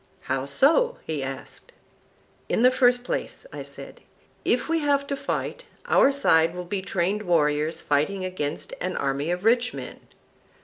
[0.21, 0.97] How so?
[1.05, 1.73] he asked.
[2.49, 4.01] In the first place, I said,
[4.43, 9.29] if we have to fight, our side will be trained warriors fighting against an army
[9.29, 9.99] of rich men.